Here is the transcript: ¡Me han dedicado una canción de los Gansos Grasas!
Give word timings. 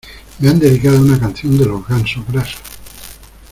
¡Me 0.39 0.49
han 0.49 0.57
dedicado 0.57 0.99
una 0.99 1.19
canción 1.19 1.59
de 1.59 1.67
los 1.67 1.85
Gansos 1.87 2.25
Grasas! 2.27 2.59